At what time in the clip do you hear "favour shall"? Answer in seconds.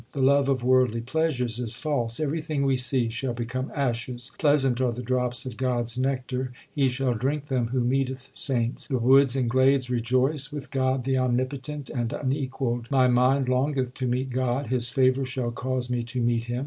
14.89-15.51